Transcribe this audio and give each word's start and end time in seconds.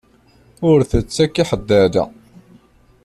Ur 0.69 0.79
tettak 0.89 1.33
i 1.41 1.43
ḥed 1.49 1.69
ala. 1.83 2.03